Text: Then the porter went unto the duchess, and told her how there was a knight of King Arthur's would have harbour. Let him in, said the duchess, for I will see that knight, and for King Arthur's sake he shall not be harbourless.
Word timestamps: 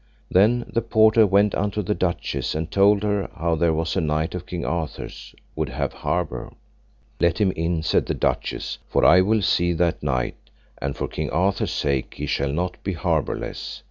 Then 0.31 0.65
the 0.73 0.81
porter 0.81 1.27
went 1.27 1.53
unto 1.53 1.83
the 1.83 1.93
duchess, 1.93 2.55
and 2.55 2.71
told 2.71 3.03
her 3.03 3.29
how 3.37 3.53
there 3.53 3.71
was 3.71 3.95
a 3.95 4.01
knight 4.01 4.33
of 4.33 4.47
King 4.47 4.65
Arthur's 4.65 5.35
would 5.55 5.69
have 5.69 5.93
harbour. 5.93 6.51
Let 7.19 7.37
him 7.39 7.51
in, 7.51 7.83
said 7.83 8.07
the 8.07 8.15
duchess, 8.15 8.79
for 8.89 9.05
I 9.05 9.21
will 9.21 9.43
see 9.43 9.73
that 9.73 10.01
knight, 10.01 10.37
and 10.79 10.95
for 10.97 11.07
King 11.07 11.29
Arthur's 11.29 11.69
sake 11.69 12.15
he 12.17 12.25
shall 12.25 12.51
not 12.51 12.81
be 12.83 12.93
harbourless. 12.93 13.79